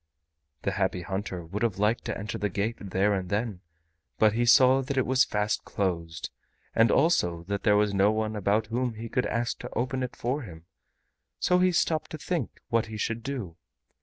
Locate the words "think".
12.17-12.49